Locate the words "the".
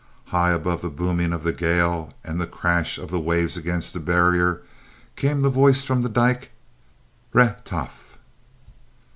0.81-0.89, 1.43-1.53, 2.41-2.47, 3.11-3.19, 3.93-3.99, 5.43-5.51, 6.01-6.09